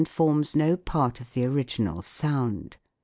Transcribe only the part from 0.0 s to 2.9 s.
forms no part of the original sound.